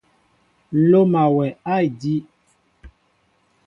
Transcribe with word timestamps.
Loma 0.89 1.23
wɛ 1.35 1.45
a 1.71 1.73
ediw. 1.87 2.23